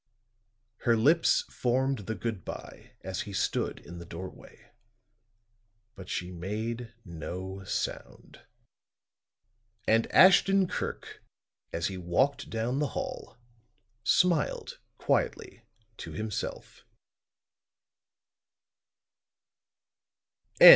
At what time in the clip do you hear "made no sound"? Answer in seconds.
6.31-8.43